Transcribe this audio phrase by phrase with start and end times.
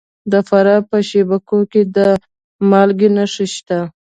[0.31, 1.97] د فراه په شیب کوه کې د
[2.69, 3.79] مالګې نښې شته.